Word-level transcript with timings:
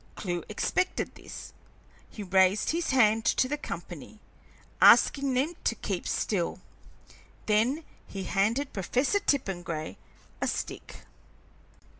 Clewe 0.15 0.43
expected 0.49 1.13
this. 1.13 1.53
He 2.09 2.23
raised 2.23 2.71
his 2.71 2.89
hand 2.89 3.23
to 3.23 3.47
the 3.47 3.55
company, 3.55 4.19
asking 4.81 5.35
them 5.35 5.53
to 5.65 5.75
keep 5.75 6.07
still; 6.07 6.59
then 7.45 7.83
he 8.07 8.23
handed 8.23 8.73
Professor 8.73 9.19
Tippengray 9.19 9.97
a 10.41 10.47
stick. 10.47 11.01